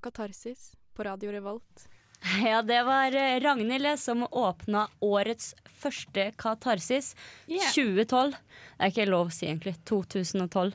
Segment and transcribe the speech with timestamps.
[0.00, 1.88] på Katarsis på Radio Revolt.
[2.44, 7.14] Ja, det var eh, Ragnhild som åpna årets første Katarsis,
[7.48, 7.72] Yeah.
[7.72, 8.32] 2012.
[8.32, 9.74] Det er ikke lov å si, egentlig.
[9.88, 10.74] 2012.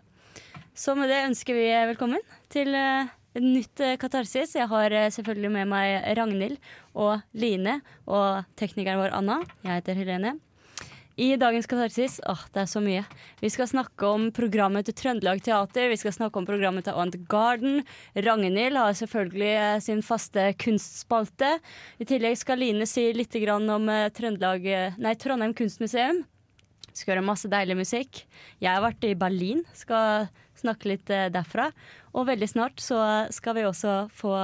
[0.75, 2.21] Så med det ønsker vi velkommen
[2.53, 4.55] til eh, et nytt eh, Katarsis.
[4.57, 6.57] Jeg har eh, selvfølgelig med meg Ragnhild
[6.93, 9.41] og Line og teknikeren vår Anna.
[9.63, 10.35] Jeg heter Helene.
[11.15, 13.05] I dagens Katarsis åh, det er så mye.
[13.39, 15.87] Vi skal snakke om programmet til Trøndelag Teater.
[15.87, 17.85] Vi skal snakke om programmet til Ant Garden.
[18.19, 21.53] Ragnhild har selvfølgelig eh, sin faste kunstspalte.
[22.03, 26.25] I tillegg skal Line si litt om eh, Trøndelag, eh, nei, Trondheim kunstmuseum.
[26.89, 28.25] Vi Skal høre masse deilig musikk.
[28.59, 30.27] Jeg har vært i Berlin, skal
[30.59, 31.69] snakke litt derfra.
[32.11, 32.99] Og veldig snart så
[33.31, 34.35] skal vi også få,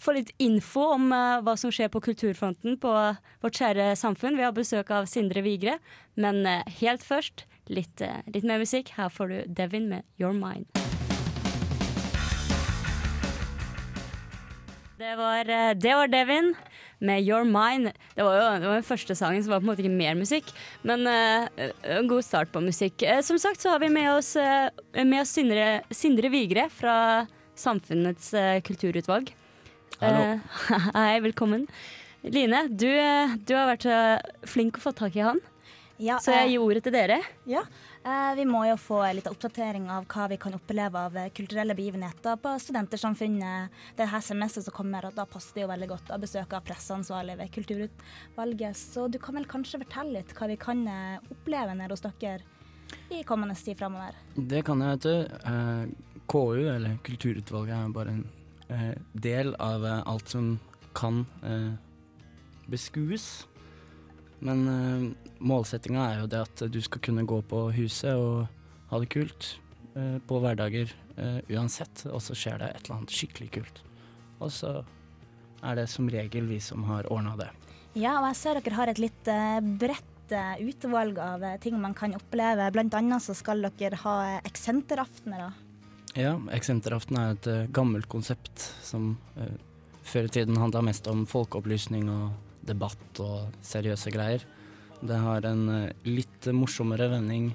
[0.00, 2.92] få litt info om eh, hva som skjer på kulturfronten på
[3.44, 4.38] vårt kjære samfunn.
[4.38, 5.78] Vi har besøk av Sindre Vigre.
[6.20, 8.94] Men eh, helt først litt, eh, litt mer musikk.
[8.98, 10.68] Her får du Devin med Your Mind.
[14.98, 16.54] Det var, eh, det var Devin
[17.04, 17.90] med Your Mind.
[18.14, 19.98] Det var jo det var den første sangen, så det var på en måte ikke
[19.98, 20.52] mer musikk.
[20.86, 21.48] Men uh,
[21.98, 23.02] en god start på musikk.
[23.02, 24.70] Uh, som sagt så har vi med oss, uh,
[25.02, 29.34] med oss Sindre, Sindre Vigre fra Samfunnets eh, kulturutvalg.
[30.00, 30.20] Hallo.
[30.20, 30.38] Eh,
[30.94, 31.66] hei, velkommen.
[32.22, 33.96] Line, du, eh, du har vært så
[34.48, 35.40] flink å få tak i han,
[36.02, 37.20] Ja, så jeg gir ordet til dere.
[37.46, 37.64] ja.
[38.04, 41.72] Eh, vi må jo få litt oppdatering av hva vi kan oppleve av eh, kulturelle
[41.72, 46.10] begivenheter på Studentersamfunnet det her semesteret som kommer, og da passer det jo veldig godt
[46.12, 48.76] å besøke presseansvarlig ved Kulturutvalget.
[48.76, 52.44] Så du kan vel kanskje fortelle litt hva vi kan eh, oppleve nede hos dere
[53.08, 54.20] i kommende tid framover?
[54.36, 55.40] Det kan jeg, vet du.
[55.54, 58.43] Eh, KU, eller Kulturutvalget, er bare en eh,
[59.12, 60.54] del av eh, alt som
[60.96, 61.72] kan eh,
[62.70, 63.46] beskues.
[64.44, 65.06] Men eh,
[65.40, 68.46] målsettinga er jo det at du skal kunne gå på huset og
[68.90, 69.54] ha det kult
[69.96, 73.84] eh, på hverdager eh, uansett, og så skjer det et eller annet skikkelig kult.
[74.42, 74.80] Og så
[75.64, 77.50] er det som regel vi som har ordna det.
[77.94, 81.78] Ja, og jeg ser dere har et litt eh, bredt eh, utvalg av eh, ting
[81.80, 82.66] man kan oppleve.
[82.74, 85.52] Blant annet så skal dere ha eh, eksenteraftener.
[86.14, 89.54] Ja, Eksenteraften er et uh, gammelt konsept som uh,
[90.06, 94.44] før i tiden handla mest om folkeopplysning og debatt og seriøse greier.
[95.02, 97.50] Det har en uh, litt morsommere vending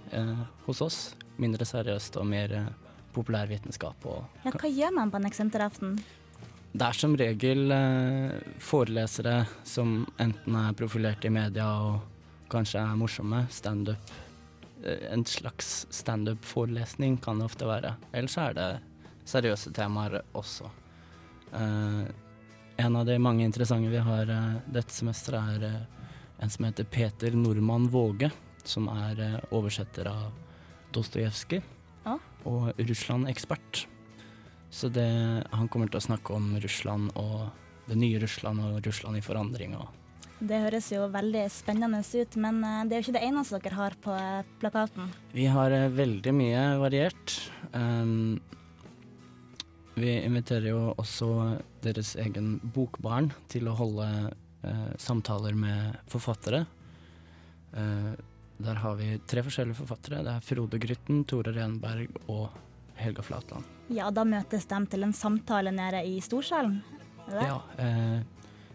[0.68, 1.00] hos oss.
[1.40, 4.06] Mindre seriøst og mer populær populærvitenskap.
[4.06, 6.00] Og Ja, hva gjør man på en eksenteraften?
[6.70, 7.72] det er som regel
[8.62, 12.04] forelesere som enten er profilert i media og
[12.52, 13.48] kanskje er morsomme.
[13.50, 14.12] Standup.
[14.84, 17.96] Eh, en slags standup-forelesning kan det ofte være.
[18.14, 18.70] Ellers er det
[19.28, 20.70] seriøse temaer også.
[21.50, 22.06] Uh,
[22.78, 26.10] en av de mange interessante vi har uh, dette semesteret, er uh,
[26.44, 28.30] en som heter Peter Normann Våge,
[28.64, 30.32] som er oversetter av
[30.94, 31.62] Dostojevskij
[32.06, 32.18] Ja.
[32.46, 33.88] og Russland-ekspert.
[34.70, 35.10] Så det,
[35.52, 37.50] han kommer til å snakke om Russland og
[37.90, 39.76] det nye Russland og Russland i forandring.
[39.76, 39.90] Og
[40.40, 43.80] Det høres jo veldig spennende ut, men eh, det er jo ikke det eneste dere
[43.80, 45.10] har på eh, plakaten.
[45.36, 47.36] vi har eh, veldig mye variert.
[47.74, 48.40] Um,
[50.00, 54.08] vi inviterer jo også deres egen bokbarn til å holde
[54.64, 56.64] uh, samtaler med forfattere.
[57.76, 58.16] Uh,
[58.64, 60.24] der har vi tre forskjellige forfattere.
[60.24, 62.50] Det er Frode Grytten, Tore Renberg og
[63.00, 63.68] Helga Flatland.
[63.92, 66.82] Ja, da møtes de til en samtale nede i storsalen.
[67.30, 68.20] Ja, eh,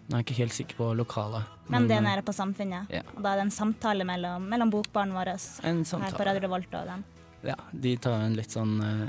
[0.04, 1.53] nå er jeg ikke helt sikker på lokalet.
[1.72, 2.91] Men det er eh, nede på Samfunnet.
[2.92, 3.03] ja.
[3.16, 6.25] Og da er det en samtale mellom, mellom bokbarna våre her på.
[6.28, 7.04] Radio Revolt og dem.
[7.44, 9.09] Ja, de tar en litt sånn uh,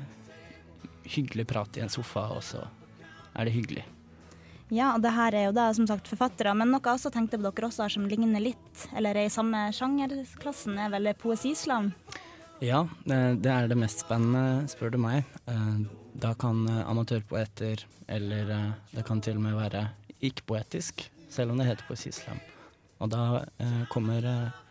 [1.07, 2.63] hyggelig prat i en sofa, og så
[3.35, 3.83] er det hyggelig.
[4.73, 7.37] Ja, og det her er jo da som sagt forfattere, men noe jeg også tenkte
[7.37, 11.91] på dere også har som ligner litt, eller er i samme sjangerklassen, er vel poesislam.
[12.63, 15.27] Ja, eh, det er det mest spennende, spør du meg.
[15.51, 15.85] Eh,
[16.15, 19.81] Da kan eh, amatørpoeter, eller eh, det kan til og med være
[20.29, 22.39] ikke-poetisk, selv om det heter poesislam.
[23.03, 24.63] Og da eh, kommer eh,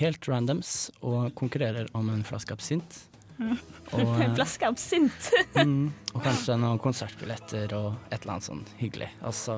[0.00, 2.98] helt randoms og konkurrerer om en flaske absint.
[3.38, 5.30] Og, En eh, flaske absint.
[5.62, 9.10] Mm, og kanskje noen konsertbilletter og et eller annet sånn hyggelig.
[9.28, 9.56] Og så,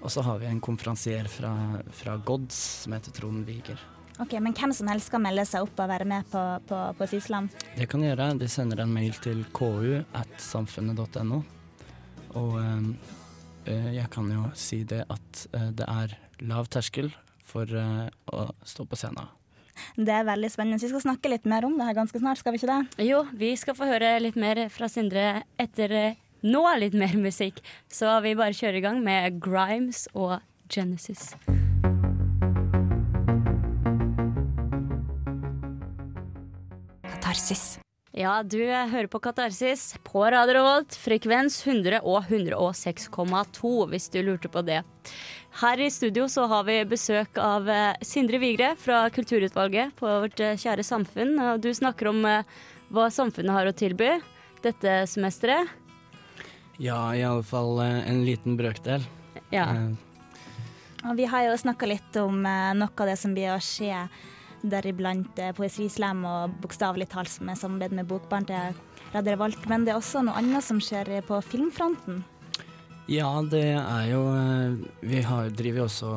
[0.00, 1.50] og så har vi en konferansier fra,
[1.96, 3.80] fra Gods som heter Trond Viger.
[4.20, 7.48] Ok, Men hvem som helst skal melde seg opp og være med på, på poesislam?
[7.76, 8.26] Det kan de gjøre.
[8.40, 11.40] De sender en mail til ku at samfunnet.no.
[12.36, 13.19] Og eh, eh,
[13.68, 16.16] jeg kan jo si det at eh, det er
[16.48, 17.10] lav terskel
[17.44, 19.28] for eh, å stå på scenen.
[19.96, 20.80] Det er veldig spennende.
[20.82, 23.06] Vi skal snakke litt mer om det her ganske snart, skal vi ikke det?
[23.08, 27.60] Jo, vi skal få høre litt mer fra Sindre etter eh, nå litt mer musikk,
[27.92, 30.38] så vi bare kjører i gang med Grimes og
[30.72, 31.34] Genesis.
[37.04, 37.80] Katarsis.
[38.10, 44.50] Ja, du hører på Katarsis på Radio Revolt, frekvens 100 og 106,2, hvis du lurte
[44.50, 44.80] på det.
[45.60, 50.42] Her i studio så har vi besøk av eh, Sindre Vigre fra Kulturutvalget på vårt
[50.42, 51.36] eh, kjære samfunn.
[51.52, 52.42] Og du snakker om eh,
[52.90, 54.10] hva samfunnet har å tilby
[54.62, 55.70] dette semesteret.
[56.82, 59.06] Ja, i alle fall eh, en liten brøkdel.
[59.54, 59.68] Ja.
[59.70, 64.02] Eh, Og vi har jo snakka litt om noe av det som blir å skje,
[64.62, 68.76] deriblant eh, poesislam og bokstavelig talt med samarbeid med Bokbarn til
[69.14, 69.68] Radio Revolt.
[69.70, 72.22] Men det er også noe annet som skjer på filmfronten.
[73.10, 76.10] Ja, det er jo eh, Vi har, driver også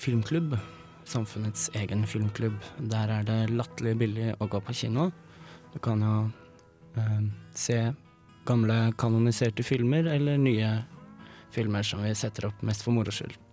[0.00, 0.56] filmklubb.
[1.04, 2.56] Samfunnets egen filmklubb.
[2.78, 5.10] Der er det latterlig billig å gå på kino.
[5.74, 6.16] Du kan jo
[7.00, 7.22] eh,
[7.56, 7.78] se
[8.44, 10.74] gamle kanoniserte filmer eller nye
[11.54, 13.43] filmer som vi setter opp mest for moro skyld.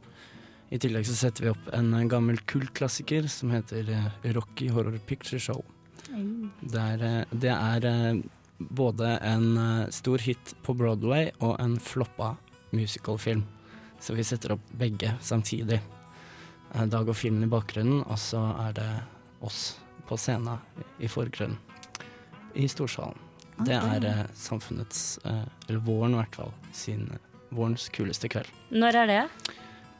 [0.71, 5.39] I tillegg så setter vi opp en gammel kultklassiker som heter eh, Rocky Horror Picture
[5.39, 5.65] Show.
[6.61, 8.21] Der, eh, det er eh,
[8.57, 9.49] både en
[9.91, 12.37] stor hit på Broadway og en floppa
[12.71, 13.43] musicalfilm.
[13.99, 15.81] Så vi setter opp begge samtidig.
[16.71, 18.87] Da går filmen i bakgrunnen, og så er det
[19.43, 19.73] oss
[20.07, 20.61] på scenen
[21.03, 21.57] i forgrunnen.
[22.55, 23.19] I storsalen.
[23.65, 27.09] Det er samfunnets, eller våren i hvert fall, sin
[27.51, 28.47] vårens kuleste kveld.
[28.71, 29.21] Når er det?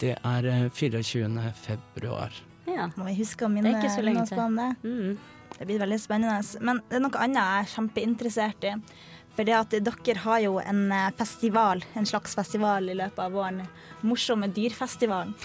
[0.02, 1.30] Det er eh, 24.
[1.62, 2.34] februar.
[2.66, 2.90] Ja.
[2.96, 4.70] Må vi huske å minne oss på det.
[4.84, 5.18] Mm.
[5.58, 6.42] Det blir veldig spennende.
[6.66, 8.76] Men det er noe annet jeg er kjempeinteressert i.
[9.36, 13.36] For det at dere har jo en eh, festival, en slags festival i løpet av
[13.38, 13.62] våren.
[14.04, 15.36] Morsomme dyrfestivalen.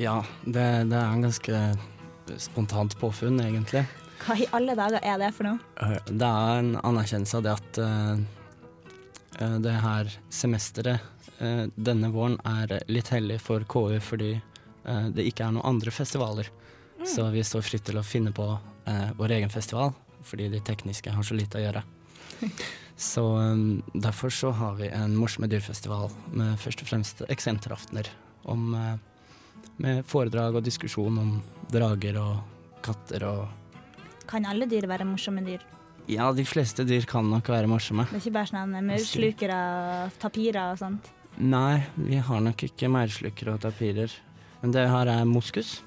[0.00, 1.58] Ja, det, det er en ganske
[2.40, 3.84] spontant påfunn, egentlig.
[4.24, 5.60] Hva i alle dager er det for noe?
[5.82, 8.24] Eh, Det er en anerkjennelse av det at eh, eh,
[9.38, 11.00] det her semesteret
[11.38, 15.94] eh, denne våren er litt hellig for KU fordi eh, det ikke er noen andre
[15.94, 16.50] festivaler.
[17.04, 18.46] Så vi står fritt til å finne på
[18.86, 19.92] eh, vår egen festival,
[20.24, 21.84] fordi de tekniske har så lite å gjøre.
[22.96, 23.62] Så eh,
[24.06, 28.06] derfor så har vi en morsomme dyrfestival med først og fremst eksenteraftener
[28.46, 31.32] om, eh, med foredrag og diskusjon om
[31.74, 33.46] drager og katter og
[34.30, 35.60] Kan alle dyr være morsomme dyr?
[36.10, 38.04] Ja, de fleste dyr kan nok være morsomme.
[38.10, 39.60] Det er ikke bare sånn maurslukere,
[40.20, 41.10] tapirer og sånt.
[41.40, 44.12] Nei, vi har nok ikke maurslukere og tapirer.
[44.62, 45.78] Men det her er moskus.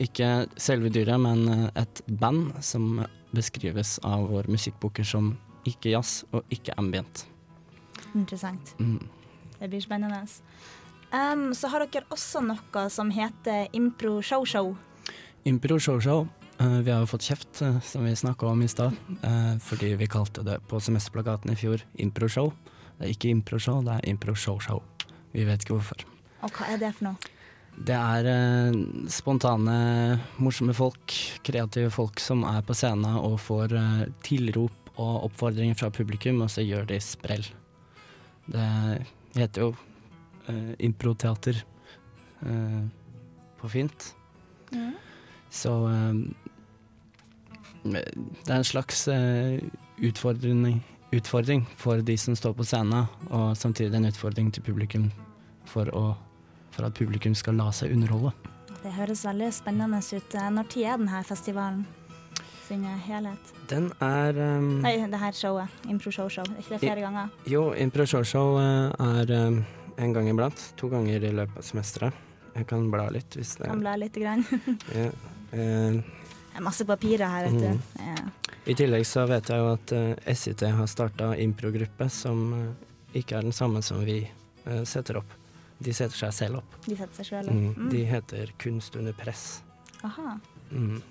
[0.00, 3.04] Ikke selve dyret, men eh, et band som
[3.34, 5.34] beskrives av vår musikkboker som
[5.68, 7.26] ikke jazz og ikke ambient.
[8.14, 8.74] Interessant.
[8.80, 8.98] Mm.
[9.60, 10.24] Det blir spennende.
[11.14, 14.74] Um, så har dere også noe som heter Impro Show Show.
[15.46, 16.26] Impro Show Show.
[16.26, 19.94] eh, vi har jo fått kjeft, eh, som vi snakka om i stad, eh, fordi
[19.98, 22.52] vi kalte det på semesterplakaten i fjor Impro Show.
[22.98, 24.82] Det er ikke Impro Show, det er Impro Show Show.
[25.32, 26.04] Vi vet ikke hvorfor.
[26.42, 27.32] Og hva er det for noe?
[27.74, 28.76] Det er eh,
[29.10, 35.74] spontane, morsomme folk, kreative folk som er på scenen og får eh, tilrop og oppfordringer
[35.74, 37.46] fra publikum, og så gjør de sprell.
[38.46, 38.68] Det
[39.34, 39.72] heter jo
[40.52, 41.58] eh, improteater
[42.46, 42.84] eh,
[43.58, 44.12] på fint.
[45.54, 46.12] Så eh,
[47.84, 49.62] det er en slags eh,
[50.02, 50.82] utfordring,
[51.14, 55.10] utfordring for de som står på scenen, og samtidig en utfordring til publikum
[55.70, 56.06] for å
[56.74, 58.32] for at publikum skal la seg underholde.
[58.82, 60.34] Det høres veldig spennende ut.
[60.34, 61.84] Når tid er denne festivalen
[62.64, 63.52] sin helhet?
[63.70, 65.72] Den er um, Nei, det her showet.
[65.88, 66.48] Impro Show Show.
[66.50, 67.32] Er ikke det flere ganger?
[67.48, 69.60] Jo, Impro Show Show eh, er um,
[70.00, 70.66] en gang iblant.
[70.80, 72.22] To ganger i løpet av semesteret.
[72.54, 74.44] Jeg kan bla litt hvis det Kan bla lite grann.
[74.94, 75.08] ja.
[75.54, 76.02] Eh,
[76.54, 77.68] Det er masse papirer her, vet du.
[77.68, 77.80] Mm.
[78.06, 78.50] Ja.
[78.66, 83.38] I tillegg så vet jeg jo at eh, SIT har starta improgruppe som eh, ikke
[83.38, 84.22] er den samme som vi
[84.88, 85.32] setter opp.
[85.84, 86.76] De setter seg selv opp.
[86.86, 87.66] De setter seg Mm.
[87.74, 87.90] opp.
[87.92, 89.60] De heter Kunst under press.
[90.02, 90.38] Aha.
[90.72, 91.02] Mm.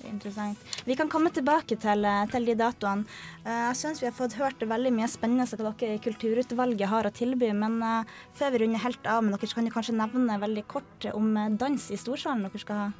[0.00, 0.58] Det er interessant.
[0.84, 3.04] Vi kan komme tilbake til, til de datoene.
[3.44, 7.04] Eh, Jeg syns vi har fått hørt veldig mye spennende som dere i Kulturutvalget har
[7.06, 7.78] å tilby, men
[8.34, 11.30] før vi runder helt av med dere, så kan du kanskje nevne veldig kort om
[11.56, 12.90] dans i Storsalen dere skal ha.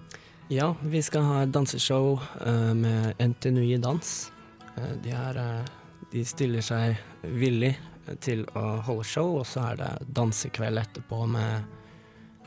[0.49, 2.21] Ja, vi skal ha et danseshow
[2.79, 4.33] med NTNU i Dans.
[4.77, 5.65] Eh, de, er, eh,
[6.13, 7.75] de stiller seg villig
[8.23, 11.67] til å holde show, og så er det dansekveld etterpå med,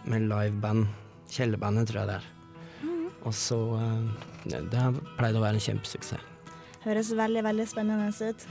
[0.08, 0.88] med liveband.
[1.30, 2.30] Kjellerbandet, tror jeg det er.
[3.28, 6.26] Og så eh, Det har pleid å være en kjempesuksess.
[6.80, 8.44] Høres veldig, veldig spennende ut.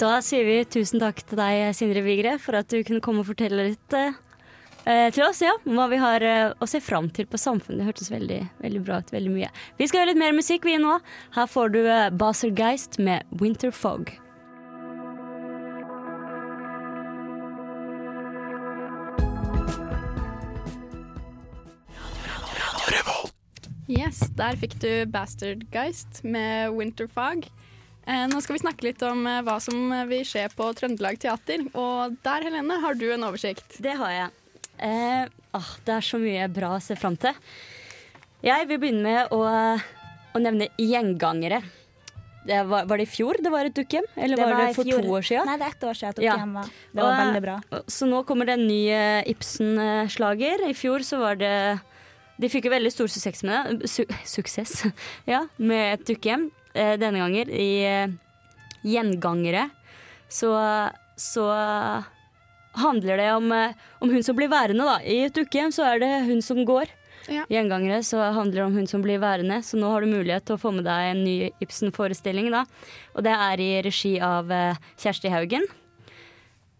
[0.00, 3.28] Da sier vi tusen takk til deg, Sindre Vigre, for at du kunne komme og
[3.28, 3.98] fortelle litt
[4.86, 5.54] eh, til oss, ja.
[5.64, 7.82] Hva vi har eh, å se fram til på samfunnet.
[7.82, 9.14] Det hørtes veldig, veldig bra ut.
[9.14, 9.52] Veldig mye.
[9.78, 10.98] Vi skal gjøre litt mer musikk, vi nå.
[11.36, 14.14] Her får du eh, Baser Geist med 'Winter Fog'.
[23.84, 27.44] Yes, der fikk du Bastard Geist med 'Winterfog'.
[28.06, 31.20] Eh, nå skal vi snakke litt om eh, hva som eh, vil skje på Trøndelag
[31.20, 31.64] Teater.
[31.72, 33.78] Og der, Helene, har du en oversikt.
[33.80, 34.43] Det har jeg.
[34.78, 37.36] Eh, ah, det er så mye bra å se fram til.
[38.44, 39.40] Jeg vil begynne med å,
[40.34, 41.62] å nevne gjengangere.
[42.44, 44.06] Det var, var, det i fjor det var et dukkehjem?
[44.20, 45.48] Eller det var, var, det for to år siden?
[45.48, 46.58] Nei, det er ett år siden dukkehjem ja.
[46.58, 46.74] var.
[46.90, 47.54] Det var og, veldig bra.
[47.96, 50.66] Så nå kommer det en ny uh, Ibsen-slager.
[50.68, 51.54] I fjor så var det
[52.36, 53.88] De fikk jo veldig stor suksess med det.
[53.88, 54.74] Su suksess,
[55.32, 56.50] ja, med et dukkehjem.
[56.74, 58.12] Uh, denne gangen i uh,
[58.84, 59.70] Gjengangere.
[60.28, 60.52] Så,
[61.16, 61.48] så
[62.80, 64.98] handler det om, om, hun som blir værende, da.
[65.02, 66.90] I et dukkehjem så er det hun som går.
[67.30, 67.44] Ja.
[67.48, 70.58] Gjengangere så handler det om hun som blir værende, så nå har du mulighet til
[70.58, 72.50] å få med deg en ny Ibsen-forestilling.
[72.52, 72.64] da.
[73.14, 75.64] Og det er i regi av uh, Kjersti Haugen.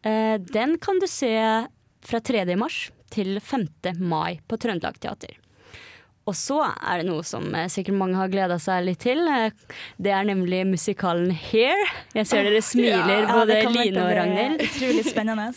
[0.04, 1.32] Uh, den kan du se
[2.04, 2.44] fra 3.
[2.60, 3.68] mars til 5.
[4.02, 5.38] mai på Trøndelag Teater.
[6.24, 9.20] Og så er det noe som uh, sikkert mange har gleda seg litt til.
[10.00, 11.84] Det er nemlig musikalen Hair.
[12.16, 14.66] Jeg ser dere smiler, ja, både Line og Ragnhild.
[14.70, 15.52] Utrolig spennende.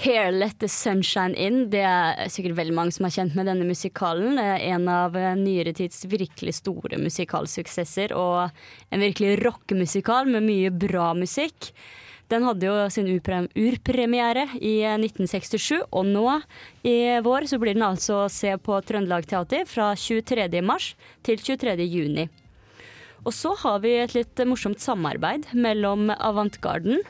[0.00, 1.66] 'Hair Let The Sunshine In'.
[1.72, 4.38] Det er sikkert veldig mange som har kjent med denne musikalen.
[4.38, 8.48] En av eh, nyere tids virkelig store musikalsuksesser, og
[8.90, 11.72] en virkelig rockemusikal med mye bra musikk.
[12.30, 16.26] Den hadde jo sin urpremiere i 1967, eh, og nå
[16.86, 20.46] i vår så blir den altså å se på Trøndelag Teater fra 23.
[20.62, 20.92] mars
[21.26, 21.74] til 23.
[21.90, 22.28] juni.
[23.26, 27.02] Og så har vi et litt morsomt samarbeid mellom Avantgarden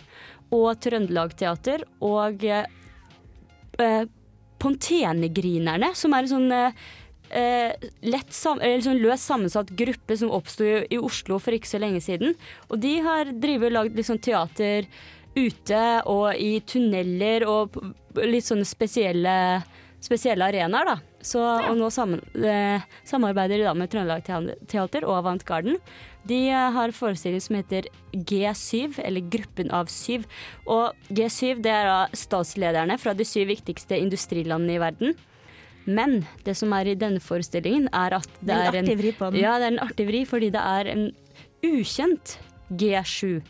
[0.50, 2.64] og Trøndelag Teater og eh,
[3.78, 4.08] eh,
[4.60, 6.80] Pontenegrinerne, som er en sånn eh,
[7.30, 12.34] lett sam sånn løst sammensatt gruppe som oppsto i Oslo for ikke så lenge siden.
[12.68, 14.88] Og de har drevet og lagd liksom teater
[15.36, 17.76] ute og i tunneler og
[18.26, 19.36] litt sånne spesielle,
[20.02, 20.98] spesielle arenaer, da.
[21.20, 25.76] Så, og nå sammen, eh, samarbeider de da med Trøndelag Teater og Avantgarden.
[26.28, 30.24] De eh, har forestilling som heter G7, eller Gruppen av syv.
[30.64, 35.18] Og G7 det er da statslederne fra de syv viktigste industrilandene i verden.
[35.96, 39.30] Men det som er i denne forestillingen, er at det, det er, en, vri på
[39.30, 39.40] den.
[39.42, 41.06] Ja, det er en artig vri, fordi det er en
[41.66, 42.36] ukjent
[42.70, 43.40] G7.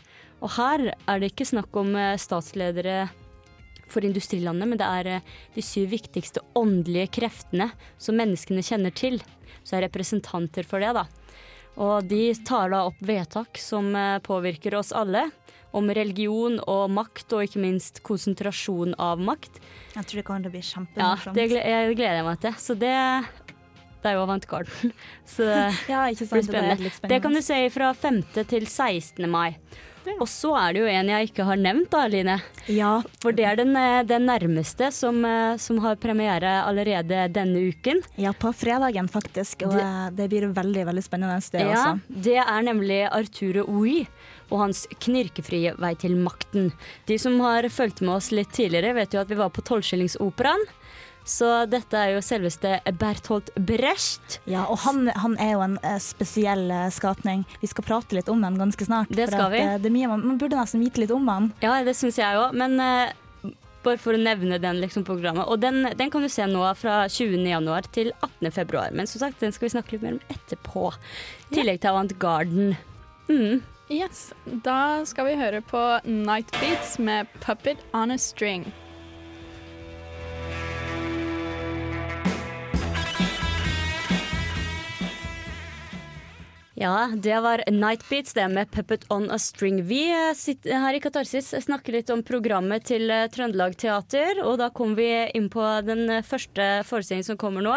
[0.41, 3.05] Og her er det ikke snakk om eh, statsledere
[3.91, 7.69] for industrilandet, men det er eh, de syv viktigste åndelige kreftene
[8.01, 9.19] som menneskene kjenner til.
[9.61, 11.05] Så er representanter for det, da.
[11.81, 15.29] Og de tar da opp vedtak som eh, påvirker oss alle.
[15.77, 19.61] Om religion og makt, og ikke minst konsentrasjon av makt.
[19.95, 21.31] Jeg tror det kommer til å bli kjempemorsomt.
[21.31, 22.57] Ja, det gleder jeg meg til.
[22.59, 22.95] Så det,
[24.01, 24.91] det er jo avantgarden.
[25.35, 26.75] Så ja, ikke sant, blir spennende.
[26.81, 27.13] Det, spennende.
[27.15, 28.21] det kan du se fra 5.
[28.51, 29.29] til 16.
[29.31, 29.55] mai.
[30.17, 32.37] Og så er det jo en jeg ikke har nevnt, da, Line.
[32.71, 32.91] Ja.
[33.21, 38.01] For det er den, eh, den nærmeste som, eh, som, har premiere allerede denne uken.
[38.15, 39.65] Ja, på fredagen faktisk.
[39.67, 42.01] Og det, eh, det blir veldig veldig spennende, det ja, også.
[42.07, 44.07] Det er nemlig Arturo Oi
[44.51, 46.71] og hans knirkefrie vei til makten.
[47.07, 50.65] De som har fulgt med oss litt tidligere, vet jo at vi var på Tolvskillingsoperaen.
[51.27, 54.39] Så dette er jo selveste Berthold Brecht.
[54.49, 57.45] Ja, og han, han er jo en uh, spesiell uh, skapning.
[57.61, 59.11] Vi skal prate litt om han ganske snart.
[59.13, 59.61] Det skal vi.
[59.61, 61.51] Uh, det er mye, man, man, burde nesten vite litt om han.
[61.63, 62.57] Ja, det syns jeg òg.
[62.57, 62.79] Men
[63.81, 65.47] bare for å nevne den liksom, programmet.
[65.49, 68.87] Og den, den, kan du se nå fra 20.1 til 18.2.
[68.97, 70.91] Men som sagt, den skal vi snakke litt mer om etterpå.
[71.49, 72.75] I tillegg til Avant Garden.
[73.31, 73.61] Mm.
[73.91, 74.29] Yes,
[74.63, 78.71] Da skal vi høre på Night Beats med 'Puppet on a String'.
[86.81, 89.83] Ja, det var Nightbeats, det med Puppet on a String.
[89.85, 94.41] Vi eh, sitter her i Katarsis snakker litt om programmet til eh, Trøndelag Teater.
[94.41, 95.05] Og da kom vi
[95.37, 97.75] inn på den eh, første forestillingen som kommer nå.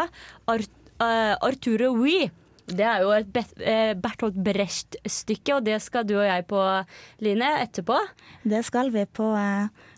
[0.49, 0.73] Art,
[1.05, 2.31] uh, Arturo Wee.
[2.65, 3.29] Det er jo et
[4.01, 6.63] Bertolt Brecht-stykke, og det skal du og jeg på,
[7.21, 7.99] Line, etterpå.
[8.41, 9.29] Det skal vi på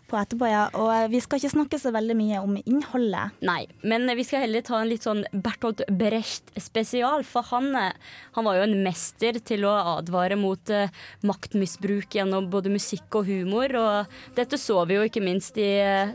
[0.07, 0.65] på etterpå, ja.
[0.77, 3.37] Og eh, vi skal ikke snakke så veldig mye om innholdet.
[3.45, 7.25] Nei, men vi skal heller ta en litt sånn Bertolt Brecht-spesial.
[7.27, 10.87] For han, eh, han, var jo en mester til å advare mot uh,
[11.27, 13.73] maktmisbruk gjennom både musikk og humor.
[13.79, 15.71] Og dette så vi jo ikke minst i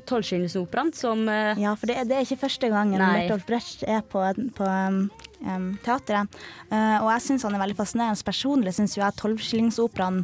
[0.08, 3.26] Tolvskillingsoperaen, som Ja, for det, det, er ikke første gangen Nei.
[3.26, 4.24] Bertolt Brecht er på,
[4.56, 4.70] på
[5.46, 6.40] um teateret.
[6.70, 8.26] Uh, og jeg syns han er veldig fascinerende.
[8.26, 10.22] Personlig syns jeg Tolvskillingsoperaen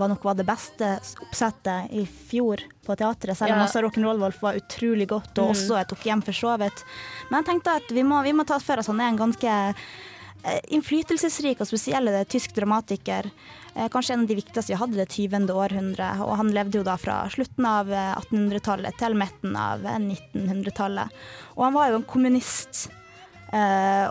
[0.00, 0.92] var nok av det beste
[1.24, 3.66] oppsettet i fjor på teatret, selv om ja.
[3.66, 5.54] også Rock'n'Roll-Wolf var utrolig godt, og mm.
[5.54, 6.84] også tok hjem for så vidt.
[7.28, 9.56] Men jeg tenkte at vi må, vi må ta for oss han er en ganske
[9.70, 13.28] uh, innflytelsesrik og spesiell tysk dramatiker.
[13.70, 15.44] Kanskje en av de viktigste vi hadde det 20.
[15.54, 16.22] århundret.
[16.24, 21.20] Og han levde jo da fra slutten av 1800-tallet til midten av 1900-tallet.
[21.54, 22.88] Og han var jo en kommunist.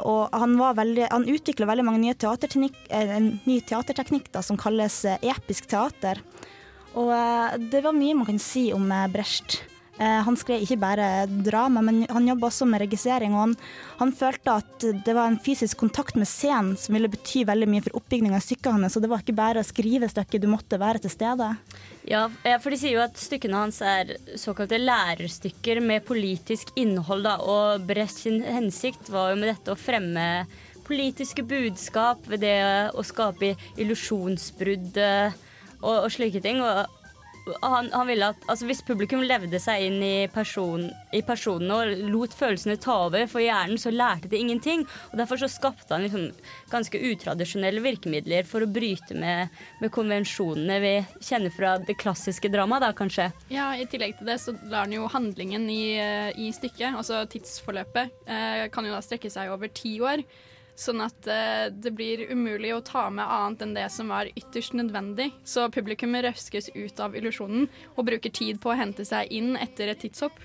[0.08, 2.18] Og han, veldig, han utvikla veldig mange nye
[2.90, 6.22] eh, en ny teaterteknikk som kalles eh, episk teater.
[6.96, 9.62] Og eh, det var mye man kan si om Brecht.
[10.00, 13.34] Eh, han skrev ikke bare drama, men han jobba også med regissering.
[13.36, 13.56] Og han,
[14.00, 17.84] han følte at det var en fysisk kontakt med scenen som ville bety veldig mye
[17.84, 18.96] for oppbygninga av stykket hans.
[18.96, 21.50] Så det var ikke bare å skrive stykket, du måtte være til stede.
[22.08, 27.28] Ja, eh, for de sier jo at stykkene hans er såkalte lærerstykker med politisk innhold.
[27.28, 27.36] Da.
[27.44, 30.30] Og Brecht sin hensikt var jo med dette å fremme
[30.88, 32.56] politiske budskap ved det
[32.98, 35.36] å skape illusjonsbrudd eh,
[35.84, 36.64] og, og slike ting.
[36.64, 36.99] Og
[37.62, 42.04] han, han ville at altså Hvis publikum levde seg inn i, person, i personene og
[42.14, 44.86] lot følelsene ta over for hjernen, så lærte de ingenting.
[45.12, 46.30] Og Derfor så skapte han liksom
[46.72, 50.94] ganske utradisjonelle virkemidler for å bryte med, med konvensjonene vi
[51.26, 53.30] kjenner fra det klassiske dramaet, da kanskje.
[53.54, 57.24] Ja, I tillegg til det så lar han jo handlingen i, eh, i stykket, altså
[57.30, 60.24] tidsforløpet, eh, kan jo da strekke seg over ti år.
[60.80, 64.78] Sånn at eh, det blir umulig å ta med annet enn det som var ytterst
[64.80, 65.34] nødvendig.
[65.44, 67.68] Så publikum røskes ut av illusjonen
[67.98, 70.40] og bruker tid på å hente seg inn etter et tidshopp.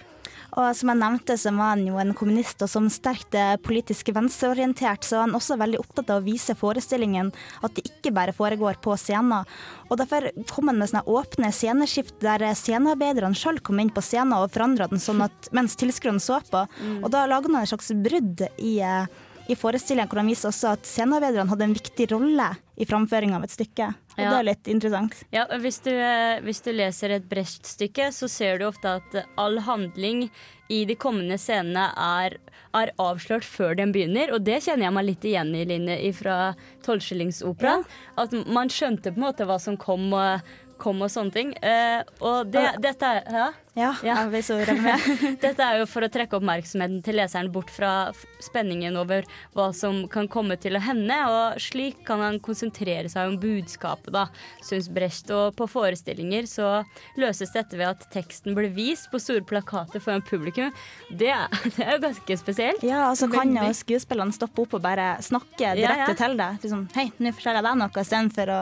[0.55, 4.11] Og som jeg nevnte, så var han jo en kommunist og som sterkt eh, politisk
[4.15, 7.31] venstreorientert, så han også veldig opptatt av å vise forestillingen
[7.67, 9.47] at det ikke bare foregår på scenen.
[9.87, 14.35] Og derfor kom han med sånne åpne sceneskift der scenearbeiderne sjøl kom inn på scenen
[14.39, 16.65] og forandra den sånn at mens tilskuerne så på.
[17.03, 19.07] Og da laga han et slags brudd i eh,
[19.49, 22.49] i forestillingen hvor han viser også at scenearbeiderne hadde en viktig rolle
[22.81, 23.91] i framføringen av et stykke.
[24.15, 24.31] Og Ja.
[24.31, 25.15] Det er litt interessant.
[25.33, 29.59] Ja, hvis du, eh, hvis du leser et Brecht-stykke, så ser du ofte at all
[29.59, 30.31] handling
[30.71, 32.39] i de kommende scenene er,
[32.75, 34.33] er avslørt før den begynner.
[34.33, 37.85] Og det kjenner jeg meg litt igjen i, Line, fra Tolvskillingsoperaen.
[38.17, 40.11] At man skjønte på en måte hva som kom
[40.79, 41.55] kom og sånne ting.
[41.63, 42.73] Eh, og det, Ja.
[42.79, 43.53] dette ja?
[43.75, 44.15] Ja, Ja.
[45.43, 50.05] Dette er jo for å trekke oppmerksomheten til leseren bort fra spenningen over hva som
[50.11, 54.29] kan komme til å hende, og slik kan han konsentrere seg om budskapet, da,
[54.63, 55.31] syns Brecht.
[55.35, 56.71] Og på forestillinger så
[57.19, 60.71] løses dette ved at teksten blir vist på store plakater foran publikum.
[61.11, 62.87] Det er, det er jo ganske spesielt.
[62.87, 66.19] Ja, og så kan jo skuespillerne stoppe opp og bare snakke direkte ja.
[66.23, 66.63] til deg.
[66.63, 68.61] Liksom, Hei, nå forteller jeg deg noe, istedenfor å,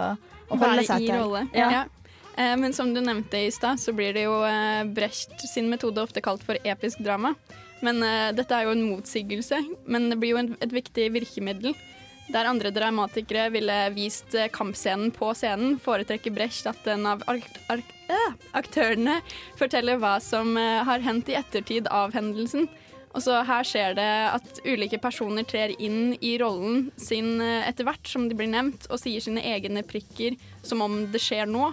[0.49, 1.51] å holde seg i til rolle.
[1.53, 1.75] Ja.
[1.83, 1.89] Ja.
[2.37, 6.03] Eh, men som du nevnte i stad, så blir det jo eh, Brecht sin metode
[6.03, 7.35] ofte kalt for episk drama.
[7.85, 11.77] Men eh, dette er jo en motsigelse, men det blir jo et viktig virkemiddel.
[12.33, 17.25] Der andre dramatikere ville vist kampscenen på scenen, foretrekker Brecht at en av
[18.57, 19.19] aktørene
[19.59, 22.71] forteller hva som har hendt i ettertid av hendelsen.
[23.13, 28.09] Og så her skjer det at ulike personer trer inn i rollen sin etter hvert
[28.09, 31.73] som de blir nevnt, og sier sine egne prikker som om det skjer nå.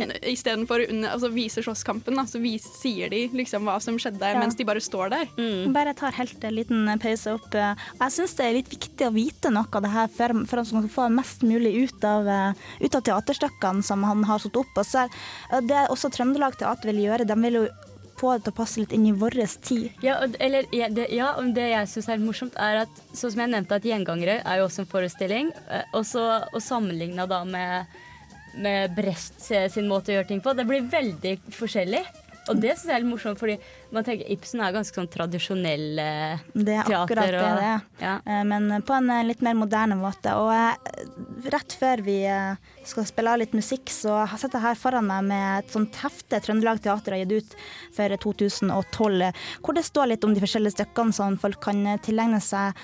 [0.00, 4.38] Istedenfor altså, vise slåsskampen, da, så vis sier de liksom hva som skjedde Ja.
[4.40, 5.26] mens de bare står der.
[5.72, 7.46] Bare tar helt en liten pause opp.
[7.54, 10.60] og Jeg syns det er litt viktig å vite noe av det her for, for
[10.62, 14.38] at man skal få mest mulig ut av, eh, ut av teaterstykkene som han har
[14.38, 14.72] satt opp.
[14.76, 15.10] Og så er,
[15.52, 17.68] eh, det også Trøndelag Teater vil gjøre, de vil jo
[18.22, 19.90] få det til å passe litt inn i vår tid.
[20.04, 23.32] Ja, og, eller, ja, det, ja, og det jeg syns er morsomt, er at sånn
[23.32, 25.52] som jeg nevnte, at Gjengangere er jo også en forestilling.
[25.68, 27.86] eh, Og så og sammenligna da med,
[28.56, 29.40] med Brest
[29.72, 30.54] sin måte å gjøre ting på.
[30.56, 32.04] Det blir veldig forskjellig.
[32.50, 33.54] Og det syns jeg er litt morsomt, fordi
[33.94, 36.96] man tenker Ibsen er ganske sånn tradisjonell eh, Det er teater.
[37.04, 37.82] akkurat det og- det er.
[38.02, 38.14] Ja.
[38.26, 40.32] Eh, Men på en eh, litt mer moderne måte.
[40.34, 40.74] Og eh,
[41.54, 45.22] rett før vi eh, skal spille av litt musikk, så sitter jeg her foran meg
[45.30, 47.54] med et sånt hefte Trøndelag Teater har gitt ut
[47.94, 52.74] for 2012, hvor det står litt om de forskjellige stykkene som folk kan tilegne seg.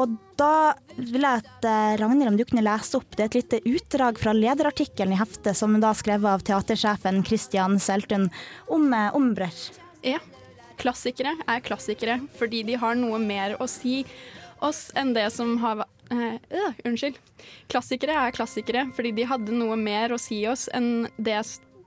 [0.00, 3.38] Og da vil jeg at eh, Ragnhild, om du kunne lese opp, det er et
[3.40, 8.30] lite utdrag fra lederartikkelen i heftet, som da skrevet av teatersjefen Christian Seltun
[8.72, 9.34] om, eh, om
[10.02, 10.18] Ja.
[10.80, 14.02] Klassikere er klassikere fordi de har noe mer å si
[14.62, 17.18] oss enn det som har vært uh, Unnskyld.
[17.70, 21.38] Klassikere er klassikere fordi de hadde noe mer å si oss enn det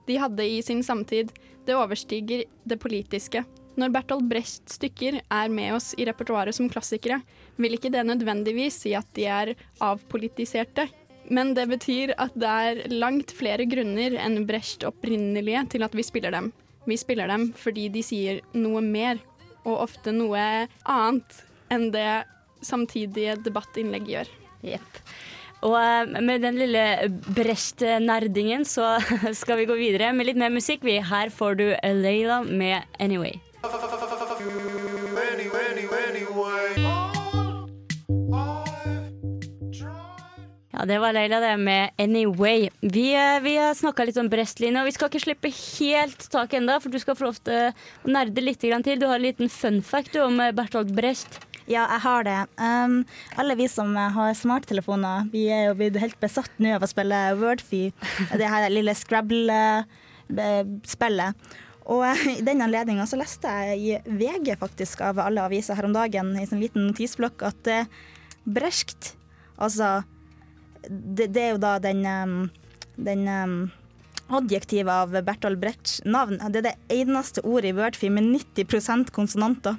[0.06, 1.32] de hadde i sin samtid.
[1.66, 3.44] Det overstiger det politiske.
[3.76, 7.20] Når Bertolt Brechts stykker er med oss i repertoaret som klassikere,
[7.60, 9.52] vil ikke det nødvendigvis si at de er
[9.84, 10.86] avpolitiserte.
[11.28, 16.04] Men det betyr at det er langt flere grunner enn Brecht opprinnelige til at vi
[16.06, 16.52] spiller dem.
[16.86, 19.20] Vi spiller dem fordi de sier noe mer,
[19.66, 20.40] og ofte noe
[20.86, 21.40] annet
[21.74, 22.22] enn det
[22.64, 24.30] samtidige debattinnlegg gjør.
[24.64, 25.00] Jepp.
[25.66, 26.84] Og eh, med den lille
[27.34, 28.96] Brecht-nerdingen så
[29.40, 30.86] skal vi gå videre med litt mer musikk.
[30.86, 31.66] Her får du
[32.00, 33.45] Leila med 'Anyway'.
[40.76, 42.68] Ja, det var Leila det med 'Anyway'.
[42.80, 46.80] Vi, eh, vi snakka litt om Brecht-linja, og vi skal ikke slippe helt tak ennå,
[46.82, 47.72] for du skal få lov til
[48.04, 48.98] å nerde litt til.
[48.98, 51.40] Du har en liten fun fact om Berthold Bertolt Brecht.
[51.66, 52.46] Ja, jeg har det.
[52.58, 56.86] Um, alle vi som har smarttelefoner, vi er jo blitt helt besatt nå av å
[56.86, 57.92] spille Wordfee,
[58.36, 61.34] det her lille Scrabble-spillet.
[61.92, 62.02] Og
[62.34, 66.42] i den anledninga leste jeg i VG faktisk av alle aviser her om dagen i
[66.42, 67.88] en sånn liten notisblokk at uh,
[68.46, 69.14] breskt,
[69.58, 70.00] altså
[70.86, 72.36] det, det, er jo da den, um,
[72.94, 73.56] den um,
[74.38, 76.38] adjektivet av Bertolt Brechts navn.
[76.38, 79.78] Det er det eneste ordet i Wordfee med 90% konsonanter.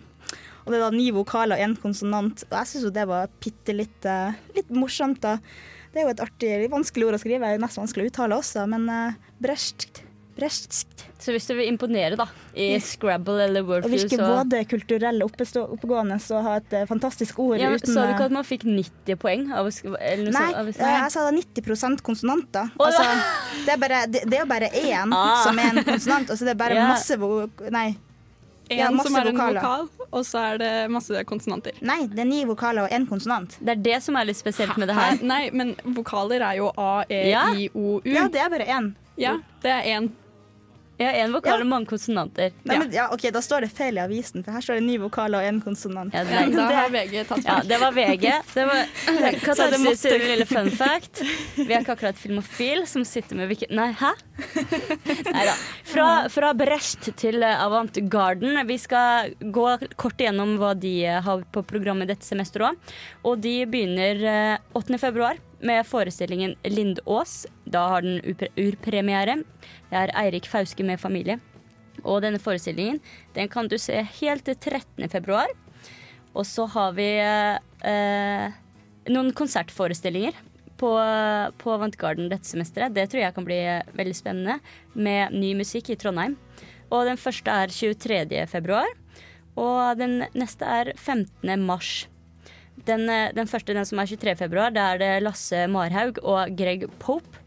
[0.65, 2.43] Og det da ni vokaler og én konsonant.
[2.49, 4.07] Og jeg syns jo det var bitte litt,
[4.55, 5.37] litt morsomt, da.
[5.93, 8.41] Det er jo et artig, vanskelig ord å skrive, det er mest vanskelig å uttale
[8.41, 8.91] også, men
[9.39, 10.03] Brecht
[10.37, 10.83] Brecht.
[11.17, 15.33] Så hvis du vil imponere da, i Scrabble eller Wordfeud, virke så både kulturell og
[15.33, 18.45] oppegående og ha et uh, fantastisk ord ja, men uten Sa du ikke at man
[18.45, 19.47] fikk 90 poeng?
[19.49, 22.69] Av, eller noe Nei, av, nei, jeg sa da 90 konsonanter.
[22.77, 23.07] Oh, Altså,
[23.65, 25.41] det, er bare, det, det er bare én Ah.
[25.43, 26.91] som er en konsonant, og så er bare yeah.
[26.93, 27.17] masse.
[27.73, 27.89] Nei.
[28.69, 29.61] En Ja, som er en vokaler.
[29.61, 31.77] vokal, og så er det masse konsonanter.
[31.81, 33.57] Nei, det er ni vokaler og én konsonant.
[33.63, 35.17] Det er det som er litt spesielt med det her.
[35.23, 37.47] Nei, men vokaler er jo A, E, Ja.
[37.55, 38.01] I, O, U.
[38.05, 38.93] Ja, det er bare én.
[39.17, 40.11] Ja, det er én.
[40.97, 41.61] Ja, én vokal Ja.
[41.61, 42.51] og mange konsonanter.
[42.65, 42.79] Nei, Ja.
[42.79, 45.37] men, ja, OK, da står det feil i avisen, for her står det ni vokaler
[45.43, 46.13] og én konsonant.
[46.13, 48.31] Ja, det da har VG tatt Ja, det var VG.
[48.53, 48.85] Det var
[49.43, 51.21] Katarsis lille fun fact.
[51.55, 54.11] Vi er ikke akkurat filmofil som sitter med hvilke Nei, hæ?
[55.31, 55.53] Nei da.
[55.87, 58.57] Fra, fra Brest til eh, Avant Garden.
[58.67, 59.67] Vi skal gå
[59.99, 62.95] kort igjennom hva de eh, har på programmet dette semesteret òg.
[63.27, 64.97] Og de begynner eh, 8.
[65.01, 67.45] februar med forestillingen Lindås.
[67.65, 68.21] Da har den
[68.57, 69.39] urpremiere.
[69.89, 71.39] Det er Eirik Fauske med familie.
[72.03, 72.99] Og denne forestillingen
[73.35, 75.09] den kan du se helt til 13.
[75.09, 75.49] februar.
[76.37, 78.57] Og så har vi eh,
[79.09, 80.37] noen konsertforestillinger
[80.77, 80.91] på,
[81.57, 82.93] på Avantgarden dette semesteret.
[82.93, 83.59] Det tror jeg kan bli
[83.97, 84.59] veldig spennende,
[84.93, 86.37] med ny musikk i Trondheim.
[86.93, 88.45] Og den første er 23.
[88.47, 88.87] februar,
[89.57, 91.49] og den neste er 15.
[91.65, 92.05] mars.
[92.85, 94.35] Den, eh, den første, den som er 23.
[94.37, 97.43] februar, det er det Lasse Marhaug og Greg Pope.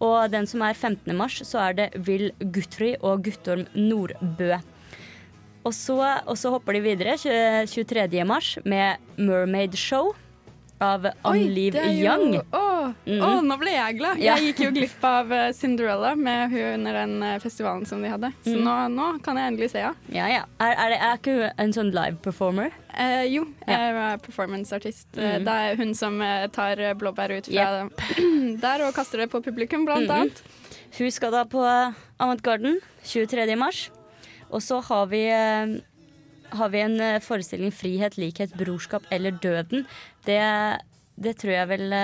[0.00, 1.14] Og den som er 15.
[1.16, 4.54] mars, så er det Will Guthrie og Guttorm Nordbø.
[5.60, 8.24] Og så, og så hopper de videre 23.
[8.24, 10.14] mars med Mermaid Show
[10.80, 12.36] av Ann Liv det er jo- Young.
[12.56, 13.20] Å, mm.
[13.20, 14.22] å, nå ble jeg glad.
[14.24, 18.08] Jeg gikk jo glipp av eh, Cinderella med hun under den eh, festivalen som de
[18.08, 18.32] hadde.
[18.46, 18.62] Så mm.
[18.64, 20.14] nå, nå kan jeg endelig se henne.
[20.16, 20.46] Ja, ja.
[20.56, 22.72] Er, er, det, er ikke hun en sånn live performer?
[22.98, 25.08] Eh, jo, jeg var performanceartist.
[25.16, 25.44] Eh, Mhm.
[25.44, 27.88] Det er hun som eh, tar eh, blåbær ut fra
[28.64, 30.10] der og kaster det på publikum, blant mm.
[30.10, 30.42] annet.
[30.98, 31.62] Hun skal da på
[32.18, 33.56] Avant Garden 23.
[33.56, 33.90] mars.
[34.50, 39.86] Og så har vi, har vi en forestilling 'Frihet, likhet, brorskap eller døden'.
[40.26, 40.40] Det,
[41.14, 41.94] det tror jeg vel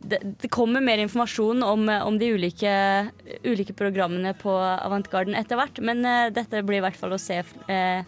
[0.00, 3.10] det, det kommer mer informasjon om, om de ulike,
[3.44, 5.78] ulike programmene på Avantgarden etter hvert.
[5.80, 6.00] Men
[6.32, 8.02] dette blir i hvert fall å se eh,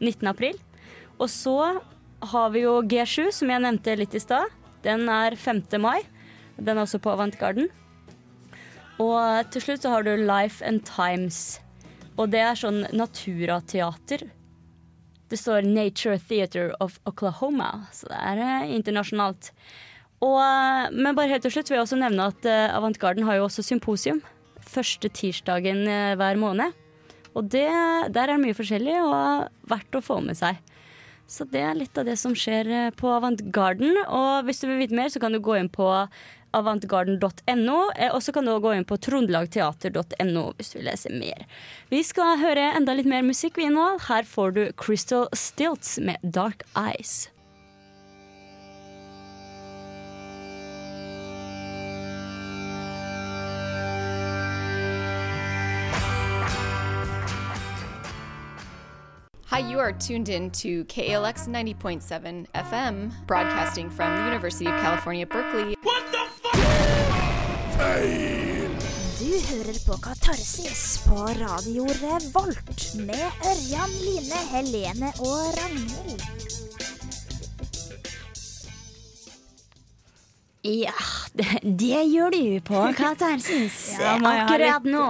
[0.00, 0.26] 19.
[0.26, 0.58] april.
[1.22, 1.56] Og så
[2.32, 4.50] har vi jo G7, som jeg nevnte litt i stad.
[4.82, 5.64] Den er 5.
[5.78, 6.02] mai.
[6.58, 7.70] Den er også på Avantgarden.
[9.02, 11.60] Og til slutt så har du Life and Times.
[12.18, 14.26] Og det er sånn naturateater.
[15.32, 19.48] Det står Nature Theater of Oklahoma, så det er eh, internasjonalt.
[20.22, 20.42] Og,
[20.92, 23.64] men bare helt til slutt vil jeg også nevne at eh, Avantgarden har jo også
[23.64, 24.20] symposium.
[24.68, 26.76] Første tirsdagen eh, hver måned.
[27.32, 27.64] Og det,
[28.12, 30.60] der er det mye forskjellig og verdt å få med seg.
[31.26, 33.96] Så det er litt av det som skjer eh, på Avantgarden.
[34.04, 35.88] Og hvis du vil vite mer, så kan du gå inn på
[36.52, 41.46] avantgarden.no, eh, og så kan du gå inn på trondelagteater.no hvis du vil lese mer.
[41.92, 43.94] Vi skal høre enda litt mer musikk vi nå.
[44.08, 47.31] Her får du Crystal Stilts med Dark Eyes.
[59.52, 65.26] Hi, you are tuned in to KALX 90.7 FM, broadcasting from the University of California,
[65.26, 65.74] Berkeley.
[69.18, 76.22] Du hører på Katarsis på Radio Revolt med Ørjan, Line, Helene og Ragnhild.
[80.64, 80.94] Ja,
[81.80, 83.76] det, gjør du på Katarsis.
[83.96, 85.04] Ja, jeg Akkurat nå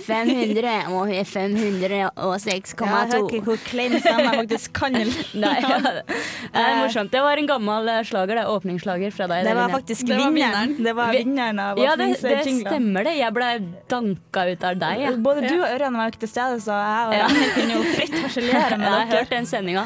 [0.00, 2.86] FM 100 og FM 106,2.
[2.86, 4.96] Jeg hører ikke hvor klein stemme jeg faktisk kan.
[5.44, 7.12] Nei, ja, det er morsomt.
[7.12, 8.46] Det var en gammel eh, slager, det.
[8.54, 9.44] Åpningsslager fra deg.
[9.50, 10.72] Det var faktisk Det var vinneren.
[10.88, 13.14] Det var vinneren av Ja, det, det stemmer det.
[13.20, 13.50] Jeg ble
[13.92, 15.04] danka ut av deg.
[15.04, 15.12] Ja.
[15.28, 17.28] Både du og Ørjan var jo ikke til stede, så jeg og Ja.
[17.56, 19.20] Kunne jo fritt harselere Jeg med har dere.
[19.20, 19.84] hørt den sendinga.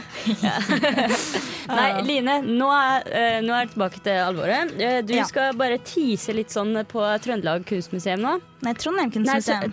[1.70, 4.72] Nei, Line, nå er, eh, nå er jeg tilbake til alvoret.
[4.79, 5.26] Eh, du Ja.
[5.29, 8.36] skal bare tease litt sånn på Trøndelag Kunstmuseum nå.
[8.60, 9.70] Nei, Trondheim Nei, kunstmuseum.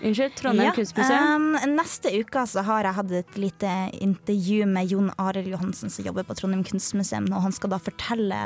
[0.00, 1.42] unnskyld, Trondheim Ja, Kunstmuseum.
[1.60, 6.06] um, neste uke så har jeg hatt et lite intervju med Jon Arild Johansen som
[6.06, 7.26] jobber på Trondheim kunstmuseum.
[7.36, 8.38] Og han skal da fortelle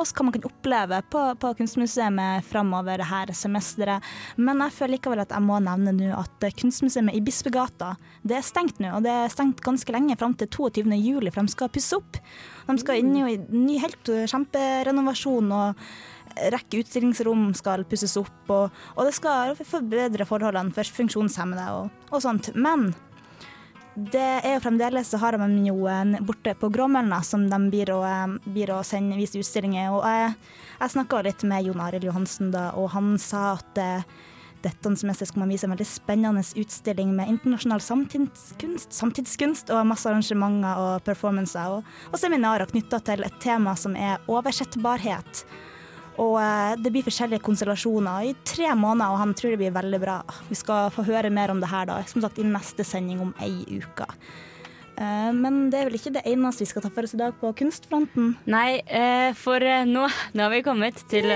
[0.00, 4.00] oss hva man kan oppleve på, på kunstmuseet framover det her semesteret.
[4.40, 7.92] Men jeg føler likevel at jeg må nevne nå at kunstmuseet i Bispegata
[8.24, 8.94] det er stengt nå.
[8.96, 10.88] Og det er stengt ganske lenge, fram til 22.
[10.96, 12.16] juli, for de skal pusse opp.
[12.70, 15.52] De skal inn i en ny helt kjemperenovasjon.
[15.52, 15.74] og
[16.52, 22.24] rekke utstillingsrom skal pusses opp, og, og det skal forbedre forholdene for funksjonshemmede og, og
[22.24, 22.52] sånt.
[22.56, 22.90] Men
[23.92, 25.84] det er jo fremdeles så har de jo
[26.24, 29.92] borte på Gråmølna som de blir å, å sende vise utstillinger.
[29.92, 30.34] Og jeg,
[30.78, 33.82] jeg snakka litt med Jon Arild Johansen da, og han sa at
[34.62, 40.08] dette semesteret skal man vise en veldig spennende utstilling med internasjonal samtidskunst, samtidskunst og masse
[40.08, 45.44] arrangementer og performancer og, og seminarer knytta til et tema som er oversettbarhet.
[46.20, 50.00] Og eh, det blir forskjellige konstellasjoner i tre måneder, og han tror det blir veldig
[50.02, 50.18] bra.
[50.50, 53.32] Vi skal få høre mer om det her da, som sagt i neste sending om
[53.40, 54.08] ei uke.
[54.96, 57.34] Eh, Men det er vel ikke det eneste vi skal ta for oss i dag
[57.40, 58.34] på kunstfronten.
[58.50, 61.28] Nei, eh, for eh, nå, nå har vi kommet til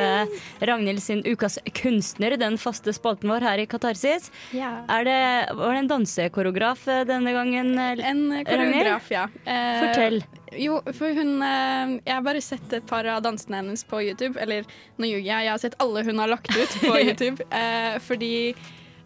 [0.61, 4.31] Ragnhild sin Ukas kunstner, den faste spalten vår her i Katarsis.
[4.57, 4.73] Ja.
[4.92, 5.19] Er det,
[5.57, 7.75] var det en dansekoreograf denne gangen?
[7.79, 9.27] En koreograf, ja.
[9.45, 10.21] Eh, Fortell.
[10.57, 14.38] Jo, for hun Jeg har bare sett et par av dansene hennes på YouTube.
[14.40, 14.64] Eller
[14.97, 17.45] nå ljuger jeg, jeg har sett alle hun har lagt ut på YouTube.
[17.51, 18.33] Eh, fordi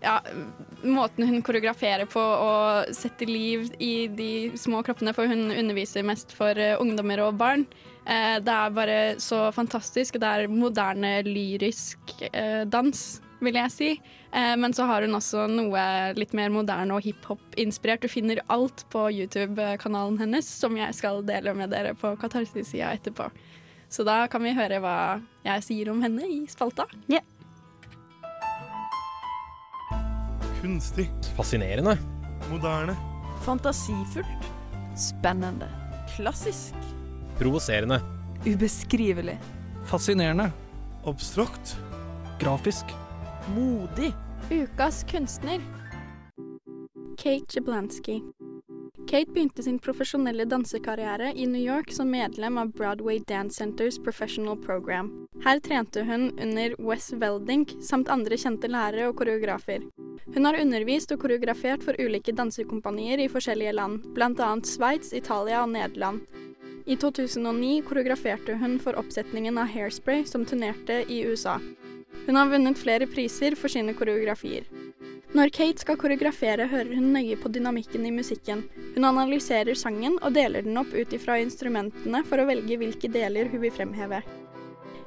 [0.00, 0.20] ja,
[0.82, 6.32] måten hun koreograferer på og setter liv i de små kroppene, for hun underviser mest
[6.36, 7.66] for eh, ungdommer og barn.
[8.06, 10.20] Eh, det er bare så fantastisk.
[10.20, 13.04] Det er moderne, lyrisk eh, dans,
[13.40, 13.92] vil jeg si.
[14.30, 15.80] Men så har hun også noe
[16.14, 18.04] litt mer moderne og hiphop-inspirert.
[18.04, 23.26] Du finner alt på YouTube-kanalen hennes, som jeg skal dele med dere på Katarsis-sida etterpå.
[23.90, 24.94] Så da kan vi høre hva
[25.42, 26.86] jeg sier om henne i spalta.
[30.60, 31.10] Kunstig.
[31.36, 31.98] Fascinerende.
[32.50, 32.96] Moderne.
[33.44, 34.26] Fantasifullt.
[34.96, 35.68] Spennende.
[36.16, 36.74] Klassisk.
[37.38, 38.00] Provoserende.
[38.46, 39.38] Ubeskrivelig.
[39.84, 40.50] Fascinerende.
[41.04, 41.76] Abstrakt.
[42.40, 42.84] Grafisk.
[43.56, 44.12] Modig.
[44.50, 45.60] Ukas kunstner.
[47.16, 48.20] Kate Jablansky.
[49.10, 54.56] Kate begynte sin profesjonelle dansekarriere i New York som medlem av Broadway Dance Centers Professional
[54.56, 55.26] Program.
[55.44, 59.88] Her trente hun under Wes Weldink samt andre kjente lærere og koreografer.
[60.34, 64.50] Hun har undervist og koreografert for ulike dansekompanier i forskjellige land, bl.a.
[64.62, 66.22] Sveits, Italia og Nederland.
[66.86, 71.58] I 2009 koreograferte hun for oppsetningen av Hairspray som turnerte i USA.
[72.26, 74.70] Hun har vunnet flere priser for sine koreografier.
[75.34, 78.64] Når Kate skal koreografere, hører hun nøye på dynamikken i musikken.
[78.96, 83.50] Hun analyserer sangen og deler den opp ut ifra instrumentene for å velge hvilke deler
[83.50, 84.22] hun vil fremheve.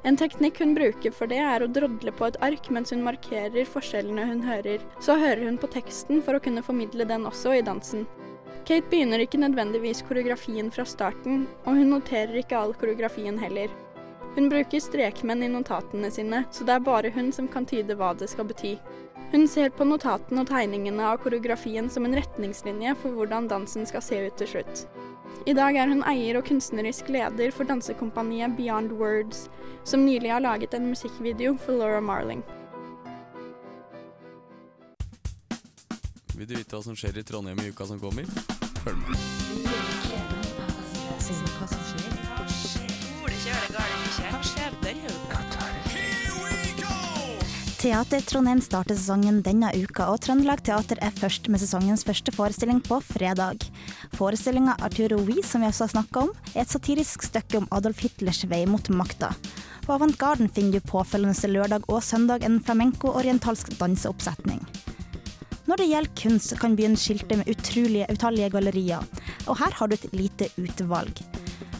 [0.04, 3.64] En teknikk hun bruker for det, er å drodle på et ark mens hun markerer
[3.64, 4.82] forskjellene hun hører.
[5.00, 8.04] Så hører hun på teksten for å kunne formidle den også i dansen.
[8.68, 13.72] Kate begynner ikke nødvendigvis koreografien fra starten, og hun noterer ikke all koreografien heller.
[14.34, 18.12] Hun bruker strekmenn i notatene sine, så det er bare hun som kan tyde hva
[18.18, 18.74] det skal bety.
[19.32, 24.04] Hun ser på notatene og tegningene av koreografien som en retningslinje for hvordan dansen skal
[24.04, 24.84] se ut til slutt.
[25.46, 29.48] I dag er hun eier og kunstnerisk leder for dansekompaniet Beyond Words,
[29.84, 32.44] som nylig har laget en musikkvideo for Laura Marling.
[36.34, 38.24] Vil du vite hva som skjer i Trondheim i uka som kommer?
[38.82, 39.18] Følg med.
[47.84, 52.80] Teater Trondheim starter sesongen denne uka, og Trøndelag Teater er først med sesongens første forestilling
[52.80, 53.66] på fredag.
[54.12, 58.04] Forestillinga Arturo We, som vi også har snakka om, er et satirisk stykke om Adolf
[58.04, 59.32] Hitlers vei mot makta.
[59.84, 64.62] På Avantgarden finner du påfølgende lørdag og søndag en flamenco-orientalsk danseoppsetning.
[65.64, 69.04] Når det gjelder kunst, kan byen skilte med utrolige, utallige gallerier,
[69.48, 71.24] og her har du et lite utvalg.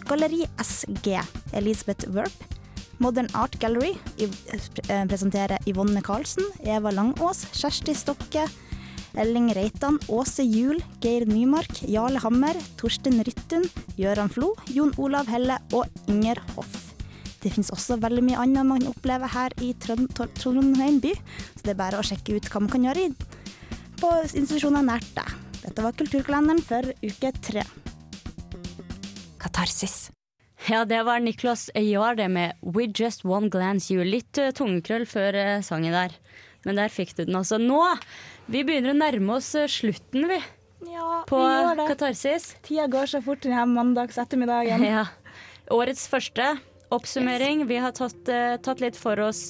[0.08, 1.20] Galleri SG,
[1.52, 2.50] Elisabeth Werp.
[3.02, 8.46] Modern Art Gallery eh, presenterer Yvonne Karlsen, Eva Langås, Kjersti Stokke,
[9.20, 15.60] Elling Reitan, Åse Juel, Geir Nymark, Jarle Hammer, Torstein Ryttun, Gøran Flo, Jon Olav Helle
[15.72, 16.94] og Inger Hoff.
[17.44, 21.12] Det finnes også veldig mye annet man opplever her i Trondheim by,
[21.54, 23.10] så det er bare å sjekke ut hva man kan gjøre
[24.00, 25.30] på institusjoner nært deg.
[25.62, 27.62] Dette var Kulturkalenderen for uke tre.
[29.40, 30.10] Katarsis.
[30.68, 34.04] Ja, det var Niklas det med We Just One Glance You.
[34.04, 36.12] Litt uh, tungekrøll før uh, sangen der.
[36.64, 37.58] Men der fikk du den altså.
[37.60, 37.80] Nå!
[38.50, 40.38] Vi begynner å nærme oss uh, slutten, vi.
[40.90, 41.88] Ja, På vi gjør det.
[41.94, 42.50] Katarsis.
[42.66, 44.84] Tida går så fort denne mandags ettermiddagen.
[44.94, 45.06] Ja.
[45.72, 46.54] Årets første.
[46.92, 47.62] oppsummering.
[47.66, 49.48] Vi har tatt, eh, tatt litt for oss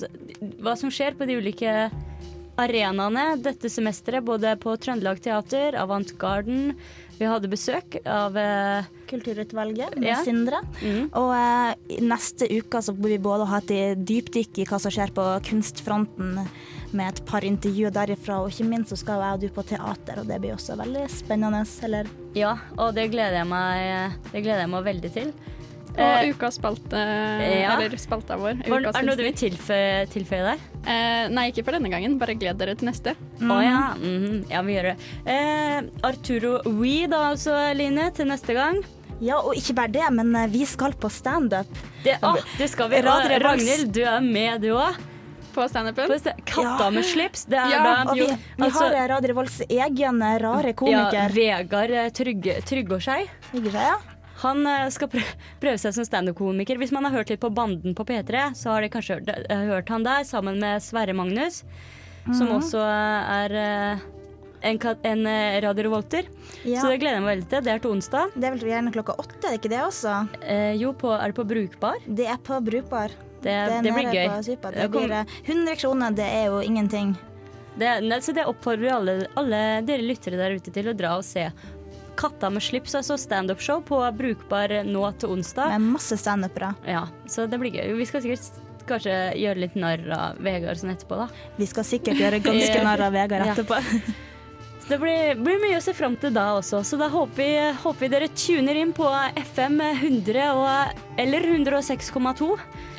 [0.62, 1.72] hva som skjer på de ulike
[2.56, 6.76] arenaene dette semesteret, både på Trøndelag Teater, Avant Garden.
[7.18, 10.20] Vi hadde besøk av uh, Kulturutvalget med Ja.
[10.26, 10.62] Sindre.
[10.82, 14.94] mm, Og uh, neste uke så blir vi både ha et dypdykk i hva som
[14.94, 16.40] skjer på kunstfronten,
[16.96, 20.22] med et par intervjuer derifra, og ikke minst så skal jeg og du på teater,
[20.22, 21.64] og det blir også veldig spennende.
[21.86, 25.34] Eller Ja, og det gleder jeg meg, det gleder jeg meg veldig til.
[25.94, 27.76] Og Eh, ukas spalte, ja.
[27.76, 28.64] eller spalta vår.
[28.66, 30.64] var, ukas er det noe du vil tilføye, tilføye der?
[30.90, 32.16] Eh, nei, ikke for denne gangen.
[32.18, 33.14] Bare gled dere til neste.
[33.38, 33.78] Å ja.
[34.00, 34.96] mhm, ja, vi gjør det.
[35.30, 35.78] Eh,
[36.10, 38.82] Arturo We da altså, Line, til neste gang.
[39.22, 41.70] Ja, og ikke bare det, men eh, vi skal på standup.
[42.02, 43.02] Det, ah, det skal vi.
[43.06, 44.98] Ragnhild, du er med, du òg.
[45.54, 46.10] På standupen.
[46.44, 46.90] Katta Ja.
[46.90, 47.44] med slips.
[47.46, 51.12] Det er Ja, da vi, jo, vi altså- har eh, Radio Revolts egen rare komiker.
[51.14, 51.28] ja.
[51.28, 53.28] Vegard eh, Trygge, Tryggårskei.
[53.54, 53.96] Ikke ja?
[54.42, 55.20] Han eh, skal prø
[55.62, 56.76] prøve seg som standup-komiker.
[56.76, 59.56] Hvis man har hørt litt på Banden på P3, så har de kanskje hørt, eh,
[59.70, 61.62] hørt han der sammen med Sverre Magnus,
[62.26, 62.58] som Mhm.
[62.58, 63.98] også er eh,
[64.64, 66.24] en, en eh, Radio Revolter.
[66.64, 66.80] Ja.
[66.80, 67.60] Så det gleder jeg meg veldig til.
[67.62, 68.30] Det er til onsdag.
[68.34, 70.28] Det er vel gjerne klokka åtte, er det ikke det også?
[70.42, 71.94] Eh, jo, på, er det på Brukbar?
[72.08, 73.10] Det er på Brukbar.
[73.44, 73.54] Det,
[73.84, 74.56] det blir gøy.
[74.62, 77.14] på Det blir eh, 100 kroner, det er jo ingenting.
[77.76, 77.90] Det,
[78.22, 81.48] så det oppfordrer alle, alle dere lyttere der ute til å dra og se.
[82.14, 85.74] Katta med slips, altså standup-show på Brukbar nå til onsdag.
[85.74, 86.72] Med masse standupere.
[86.86, 87.96] Ja, så det blir gøy.
[87.98, 91.50] Vi skal sikkert kanskje gjøre litt narr av Vegard sånn etterpå, da.
[91.58, 93.56] Vi skal sikkert gjøre ganske narr av Vegard Ja.
[94.84, 96.82] Så det blir, blir mye å se fram til da også.
[96.84, 99.06] Så da håper vi, håper vi dere tuner inn på
[99.40, 102.48] FM 100 og, eller 106,2.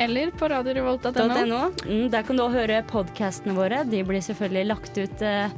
[0.01, 1.27] Eller på radiorevolt.no.
[1.45, 1.59] .no.
[1.85, 3.83] Mm, der kan du også høre podkastene våre.
[3.85, 5.53] De blir selvfølgelig lagt ut eh,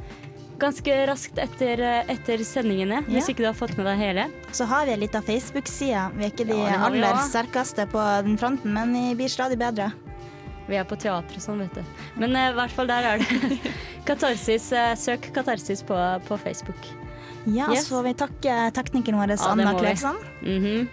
[0.60, 4.28] ganske raskt etter, eh, etter sendingene, hvis ikke du har fått med deg hele.
[4.52, 6.10] Så har vi ei lita Facebook-side.
[6.18, 9.94] Vi er ikke de Ja, aller sterkeste på den fronten, men vi blir stadig bedre.
[10.68, 11.82] Vi er på teatret sånn, vet du.
[12.20, 13.58] Men eh, i hvert fall der er det
[14.08, 14.70] Katarsis.
[14.72, 15.96] eh, søk Katarsis på,
[16.28, 16.88] på Facebook.
[17.48, 17.86] Ja, Yes.
[17.88, 20.58] så får vi takke teknikeren vår, Ja, det Anna må Mm.
[20.58, 20.88] Mhm.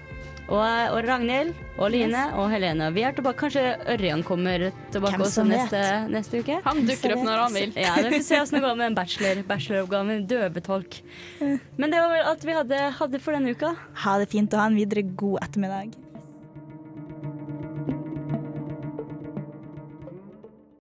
[0.47, 0.61] og,
[0.93, 2.91] og Ragnhild og Line og Helene.
[2.93, 3.39] Vi er tilbake.
[3.41, 5.81] Kanskje Ørjan kommer tilbake også neste,
[6.13, 6.59] neste uke?
[6.63, 7.73] Han dukker opp når han vil.
[7.75, 10.19] Ja, vi får se åssen det går med en bachelor, bacheloroppgave.
[10.29, 11.01] Døvetolk.
[11.41, 13.73] Men det var vel alt vi hadde, hadde for denne uka.
[14.05, 15.97] Ha det fint og ha en videre god ettermiddag.